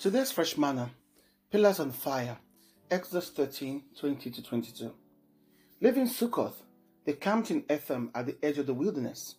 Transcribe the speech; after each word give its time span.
Today's 0.00 0.32
fresh 0.32 0.56
manna, 0.56 0.92
pillars 1.50 1.78
on 1.78 1.90
fire, 1.90 2.38
Exodus 2.90 3.28
13 3.28 3.82
20 3.98 4.30
to 4.30 4.42
22. 4.42 4.94
Leaving 5.82 6.06
Sukkoth, 6.06 6.62
they 7.04 7.12
camped 7.12 7.50
in 7.50 7.64
Etham 7.68 8.10
at 8.14 8.24
the 8.24 8.36
edge 8.42 8.56
of 8.56 8.64
the 8.64 8.72
wilderness. 8.72 9.34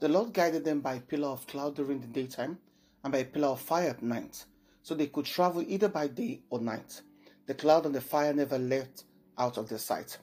The 0.00 0.08
Lord 0.08 0.32
guided 0.32 0.64
them 0.64 0.80
by 0.80 0.94
a 0.94 1.00
pillar 1.00 1.28
of 1.28 1.46
cloud 1.46 1.76
during 1.76 2.00
the 2.00 2.06
daytime 2.06 2.56
and 3.04 3.12
by 3.12 3.18
a 3.18 3.24
pillar 3.26 3.48
of 3.48 3.60
fire 3.60 3.90
at 3.90 4.02
night, 4.02 4.46
so 4.82 4.94
they 4.94 5.08
could 5.08 5.26
travel 5.26 5.62
either 5.68 5.90
by 5.90 6.06
day 6.06 6.40
or 6.48 6.58
night. 6.58 7.02
The 7.44 7.52
cloud 7.52 7.84
and 7.84 7.94
the 7.94 8.00
fire 8.00 8.32
never 8.32 8.56
left 8.56 9.04
out 9.36 9.58
of 9.58 9.68
their 9.68 9.76
sight. 9.76 10.16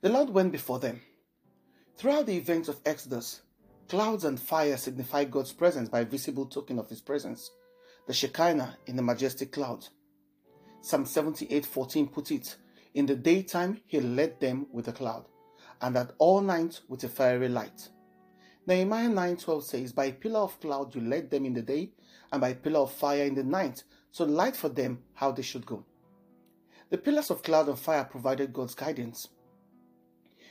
The 0.00 0.10
Lord 0.10 0.30
went 0.30 0.52
before 0.52 0.78
them. 0.78 1.00
Throughout 1.96 2.26
the 2.26 2.36
events 2.36 2.68
of 2.68 2.78
Exodus, 2.86 3.40
clouds 3.88 4.22
and 4.22 4.38
fire 4.38 4.76
signify 4.76 5.24
God's 5.24 5.52
presence 5.52 5.88
by 5.88 6.04
visible 6.04 6.46
token 6.46 6.78
of 6.78 6.88
His 6.88 7.00
presence 7.00 7.50
the 8.06 8.12
Shekinah 8.12 8.78
in 8.86 8.96
the 8.96 9.02
majestic 9.02 9.52
cloud. 9.52 9.86
Psalm 10.80 11.04
78:14 11.04 12.12
put 12.12 12.30
it, 12.30 12.56
In 12.92 13.06
the 13.06 13.16
daytime 13.16 13.80
he 13.86 14.00
led 14.00 14.40
them 14.40 14.66
with 14.70 14.88
a 14.88 14.92
cloud, 14.92 15.26
and 15.80 15.96
at 15.96 16.12
all 16.18 16.40
night 16.40 16.80
with 16.88 17.02
a 17.04 17.08
fiery 17.08 17.48
light. 17.48 17.88
Nehemiah 18.66 19.08
9:12 19.08 19.62
says, 19.62 19.92
By 19.92 20.06
a 20.06 20.12
pillar 20.12 20.40
of 20.40 20.60
cloud 20.60 20.94
you 20.94 21.00
led 21.00 21.30
them 21.30 21.46
in 21.46 21.54
the 21.54 21.62
day, 21.62 21.92
and 22.30 22.40
by 22.40 22.50
a 22.50 22.54
pillar 22.54 22.80
of 22.80 22.92
fire 22.92 23.24
in 23.24 23.34
the 23.34 23.44
night, 23.44 23.84
so 24.10 24.24
light 24.24 24.56
for 24.56 24.68
them 24.68 25.02
how 25.14 25.32
they 25.32 25.42
should 25.42 25.66
go. 25.66 25.84
The 26.90 26.98
pillars 26.98 27.30
of 27.30 27.42
cloud 27.42 27.68
and 27.68 27.78
fire 27.78 28.04
provided 28.04 28.52
God's 28.52 28.74
guidance. 28.74 29.28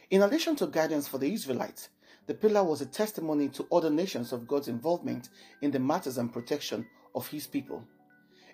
In 0.10 0.22
addition 0.22 0.56
to 0.58 0.68
guidance 0.68 1.08
for 1.08 1.18
the 1.18 1.32
Israelites, 1.32 1.90
the 2.26 2.34
pillar 2.34 2.64
was 2.64 2.82
a 2.82 2.86
testimony 2.86 3.50
to 3.50 3.68
other 3.72 3.90
nations 3.90 4.32
of 4.32 4.48
God's 4.48 4.68
involvement 4.68 5.30
in 5.62 5.72
the 5.72 5.80
matters 5.80 6.18
and 6.18 6.32
protection 6.32 6.86
of 7.16 7.28
his 7.28 7.48
people. 7.48 7.84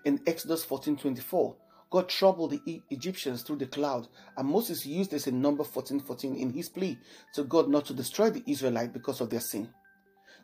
In 0.06 0.22
Exodus 0.26 0.64
14:24, 0.66 1.56
God 1.92 2.08
troubled 2.08 2.52
the 2.52 2.82
Egyptians 2.90 3.42
through 3.42 3.58
the 3.58 3.68
cloud, 3.68 4.08
and 4.38 4.48
Moses 4.48 4.86
used 4.86 5.12
this 5.12 5.28
in 5.28 5.42
number 5.42 5.64
14:14 5.64 6.36
in 6.36 6.52
his 6.52 6.70
plea 6.70 6.98
to 7.34 7.44
God 7.44 7.70
not 7.70 7.86
to 7.86 7.94
destroy 7.94 8.30
the 8.30 8.44
Israelites 8.46 8.94
because 8.94 9.22
of 9.22 9.30
their 9.30 9.40
sin. 9.40 9.74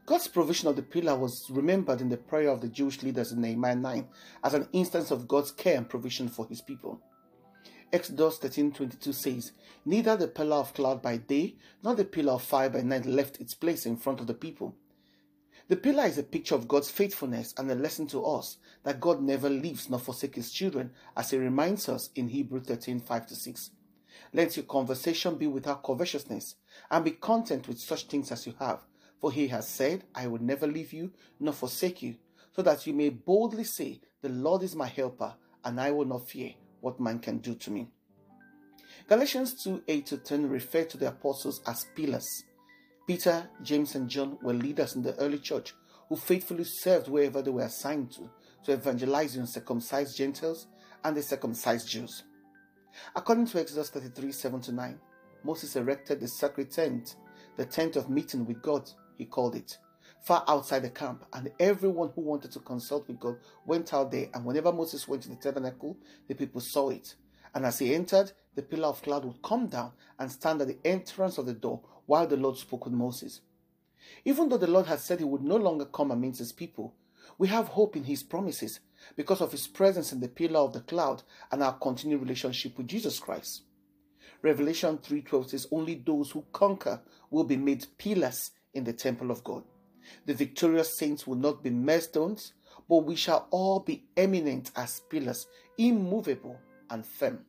God's 0.06 0.28
provision 0.28 0.70
of 0.70 0.76
the 0.76 0.84
pillar 0.84 1.18
was 1.18 1.50
remembered 1.50 2.02
in 2.02 2.10
the 2.10 2.18
prayer 2.18 2.50
of 2.50 2.62
the 2.62 2.68
Jewish 2.68 3.02
leaders 3.02 3.32
in 3.32 3.42
Nehemiah 3.42 3.76
9 3.76 4.08
as 4.44 4.54
an 4.54 4.68
instance 4.72 5.10
of 5.10 5.28
God's 5.28 5.52
care 5.52 5.78
and 5.78 5.90
provision 5.90 6.30
for 6.30 6.46
his 6.46 6.62
people. 6.62 7.02
Exodus 7.96 8.40
13:22 8.40 9.14
says, 9.14 9.54
Neither 9.86 10.18
the 10.18 10.28
pillar 10.28 10.58
of 10.58 10.74
cloud 10.74 11.02
by 11.02 11.16
day 11.16 11.56
nor 11.82 11.96
the 11.96 12.04
pillar 12.04 12.34
of 12.34 12.44
fire 12.44 12.70
by 12.70 12.82
night 12.82 13.06
left 13.06 13.40
its 13.40 13.54
place 13.54 13.86
in 13.86 13.96
front 13.96 14.20
of 14.20 14.28
the 14.28 14.34
people. 14.34 14.76
The 15.70 15.78
pillar 15.78 16.04
is 16.04 16.18
a 16.18 16.24
picture 16.24 16.56
of 16.56 16.68
God's 16.68 16.90
faithfulness 16.90 17.54
and 17.58 17.72
a 17.72 17.76
lesson 17.76 18.06
to 18.08 18.26
us 18.26 18.58
that 18.84 19.00
God 19.00 19.22
never 19.22 19.50
leaves 19.50 19.90
nor 19.90 20.00
forsakes 20.00 20.36
his 20.36 20.52
children, 20.52 20.92
as 21.16 21.30
he 21.30 21.38
reminds 21.38 21.88
us 21.88 22.10
in 22.16 22.28
Hebrew 22.28 22.60
13 22.60 23.00
5 23.00 23.30
6. 23.30 23.72
Let 24.34 24.58
your 24.58 24.66
conversation 24.66 25.38
be 25.38 25.48
without 25.48 25.82
covetousness, 25.82 26.56
and 26.92 27.06
be 27.06 27.12
content 27.12 27.70
with 27.70 27.80
such 27.80 28.08
things 28.08 28.30
as 28.30 28.46
you 28.46 28.56
have. 28.60 28.82
For 29.22 29.32
he 29.32 29.48
has 29.48 29.70
said, 29.70 30.04
I 30.14 30.28
will 30.28 30.42
never 30.42 30.68
leave 30.68 30.92
you 30.92 31.14
nor 31.40 31.54
forsake 31.54 32.02
you, 32.02 32.16
so 32.54 32.62
that 32.62 32.86
you 32.86 32.94
may 32.94 33.08
boldly 33.08 33.64
say, 33.64 34.02
The 34.22 34.28
Lord 34.28 34.64
is 34.64 34.76
my 34.76 34.88
helper, 34.88 35.36
and 35.64 35.80
I 35.80 35.92
will 35.92 36.04
not 36.04 36.28
fear 36.28 36.56
what 36.86 37.00
man 37.00 37.18
can 37.18 37.40
do 37.40 37.56
to 37.56 37.72
me. 37.72 37.88
Galatians 39.10 39.64
2 39.64 39.86
8 39.88 40.06
to 40.06 40.18
10 40.18 40.48
refer 40.48 40.84
to 40.84 40.98
the 40.98 41.08
apostles 41.08 41.62
as 41.66 41.88
pillars 41.96 42.44
Peter, 43.08 43.50
James, 43.64 43.96
and 43.96 44.08
John 44.08 44.38
were 44.44 44.54
leaders 44.54 44.96
in 44.96 45.02
the 45.02 45.16
early 45.16 45.40
church 45.40 45.74
who 46.08 46.16
faithfully 46.16 46.64
served 46.64 47.08
wherever 47.08 47.42
they 47.42 47.50
were 47.50 47.64
assigned 47.64 48.12
to, 48.12 48.30
to 48.64 48.74
evangelize 48.74 49.34
the 49.34 49.40
uncircumcised 49.40 50.16
Gentiles 50.16 50.68
and 51.04 51.18
the 51.18 51.24
circumcised 51.24 51.90
Jews. 51.90 52.24
According 53.16 53.48
to 53.48 53.60
Exodus 53.60 53.90
33 53.90 54.32
7 54.32 54.62
to 54.62 54.72
9, 54.72 55.00
Moses 55.44 55.76
erected 55.76 56.20
the 56.20 56.28
sacred 56.28 56.72
tent, 56.72 57.16
the 57.58 57.66
tent 57.66 57.96
of 57.96 58.12
meeting 58.12 58.46
with 58.46 58.62
God, 58.62 58.88
he 59.18 59.26
called 59.26 59.56
it, 59.56 59.80
far 60.24 60.44
outside 60.48 60.80
the 60.80 60.90
camp, 60.90 61.26
and 61.34 61.52
everyone 61.60 62.12
who 62.16 62.22
wanted 62.22 62.52
to 62.52 62.60
consult 62.60 63.08
with 63.08 63.20
God 63.20 63.38
went 63.66 63.94
out 63.94 64.12
there. 64.12 64.28
And 64.34 64.44
whenever 64.46 64.72
Moses 64.72 65.08
went 65.08 65.24
to 65.24 65.30
the 65.30 65.36
tabernacle, 65.36 65.98
the 66.28 66.36
people 66.36 66.62
saw 66.62 66.90
it. 66.90 67.16
And 67.54 67.66
as 67.66 67.80
he 67.80 67.94
entered, 67.94 68.32
the 68.56 68.62
pillar 68.62 68.88
of 68.88 69.02
cloud 69.02 69.26
would 69.26 69.42
come 69.42 69.68
down 69.68 69.92
and 70.20 70.32
stand 70.32 70.62
at 70.62 70.68
the 70.68 70.80
entrance 70.84 71.38
of 71.38 71.46
the 71.46 71.54
door 71.54 71.82
while 72.06 72.28
the 72.28 72.38
Lord 72.38 72.58
spoke 72.58 72.86
with 72.86 72.94
Moses. 72.94 73.42
Even 74.24 74.50
though 74.50 74.58
the 74.58 74.68
Lord 74.68 74.88
had 74.88 75.00
said 75.00 75.20
he 75.20 75.26
would 75.26 75.44
no 75.44 75.56
longer 75.56 75.86
come 75.86 76.12
amidst 76.12 76.40
his 76.40 76.52
people, 76.52 76.96
we 77.38 77.48
have 77.48 77.70
hope 77.70 77.96
in 77.96 78.04
his 78.04 78.24
promises 78.24 78.80
because 79.16 79.42
of 79.42 79.52
his 79.52 79.68
presence 79.68 80.12
in 80.12 80.20
the 80.20 80.28
pillar 80.28 80.60
of 80.60 80.74
the 80.74 80.82
cloud 80.82 81.24
and 81.52 81.62
our 81.62 81.74
continued 81.74 82.22
relationship 82.22 82.78
with 82.78 82.88
Jesus 82.88 83.20
Christ. 83.20 83.64
Revelation 84.42 84.98
3:12 85.00 85.50
says 85.50 85.68
only 85.72 85.96
those 85.96 86.32
who 86.32 86.46
conquer 86.52 87.02
will 87.32 87.44
be 87.44 87.58
made 87.58 87.88
pillars 87.98 88.52
in 88.74 88.84
the 88.84 88.94
temple 88.94 89.32
of 89.32 89.44
God. 89.44 89.64
The 90.26 90.34
victorious 90.34 90.98
saints 90.98 91.26
will 91.26 91.36
not 91.36 91.64
be 91.64 91.70
millstones, 91.70 92.54
but 92.88 93.06
we 93.06 93.16
shall 93.16 93.48
all 93.52 93.80
be 93.80 94.06
eminent 94.16 94.72
as 94.76 95.02
pillars, 95.10 95.48
immovable 95.78 96.60
and 96.90 97.06
firm. 97.06 97.46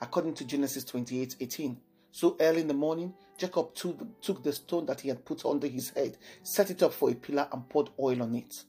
According 0.00 0.34
to 0.34 0.44
Genesis 0.44 0.84
28:18, 0.84 1.76
so 2.10 2.36
early 2.40 2.62
in 2.62 2.68
the 2.68 2.74
morning, 2.74 3.14
Jacob 3.36 3.74
took, 3.74 4.20
took 4.20 4.42
the 4.42 4.52
stone 4.52 4.86
that 4.86 5.00
he 5.00 5.08
had 5.08 5.24
put 5.24 5.44
under 5.44 5.66
his 5.66 5.90
head, 5.90 6.16
set 6.42 6.70
it 6.70 6.82
up 6.82 6.92
for 6.92 7.10
a 7.10 7.14
pillar, 7.14 7.48
and 7.52 7.68
poured 7.68 7.90
oil 7.98 8.22
on 8.22 8.34
it. 8.34 8.64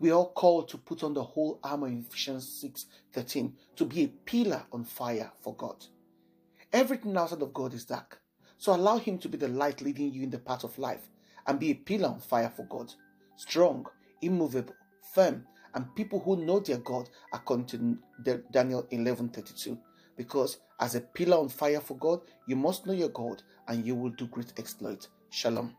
We 0.00 0.10
are 0.10 0.24
called 0.26 0.68
to 0.70 0.78
put 0.78 1.02
on 1.02 1.14
the 1.14 1.22
whole 1.22 1.58
armor 1.62 1.88
in 1.88 2.04
Ephesians 2.08 2.48
6 2.60 2.86
13 3.12 3.56
to 3.76 3.84
be 3.84 4.04
a 4.04 4.08
pillar 4.08 4.64
on 4.72 4.84
fire 4.84 5.32
for 5.40 5.54
God. 5.54 5.84
Everything 6.72 7.16
outside 7.16 7.42
of 7.42 7.52
God 7.52 7.74
is 7.74 7.84
dark. 7.84 8.20
So 8.58 8.74
allow 8.74 8.98
Him 8.98 9.18
to 9.18 9.28
be 9.28 9.36
the 9.36 9.48
light 9.48 9.80
leading 9.82 10.12
you 10.12 10.22
in 10.22 10.30
the 10.30 10.38
path 10.38 10.64
of 10.64 10.78
life 10.78 11.08
and 11.46 11.58
be 11.60 11.70
a 11.70 11.74
pillar 11.74 12.08
on 12.08 12.20
fire 12.20 12.52
for 12.54 12.64
God. 12.64 12.92
Strong, 13.36 13.86
immovable, 14.22 14.74
firm, 15.14 15.44
and 15.74 15.94
people 15.94 16.20
who 16.20 16.36
know 16.44 16.60
their 16.60 16.78
God, 16.78 17.08
according 17.32 17.66
to 17.66 17.98
Daniel 18.52 18.86
11 18.90 19.30
32 19.30 19.78
because 20.16 20.58
as 20.80 20.94
a 20.94 21.00
pillar 21.00 21.38
on 21.38 21.48
fire 21.48 21.80
for 21.80 21.96
God, 21.96 22.20
you 22.46 22.56
must 22.56 22.86
know 22.86 22.92
your 22.92 23.08
God 23.08 23.42
and 23.68 23.84
you 23.86 23.94
will 23.94 24.10
do 24.10 24.26
great 24.26 24.52
exploit. 24.58 25.08
Shalom. 25.30 25.74